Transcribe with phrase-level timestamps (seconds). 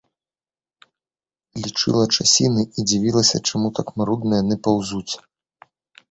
[1.65, 5.13] Лічыла часіны і дзівілася, чаму так марудна яны паўзуць.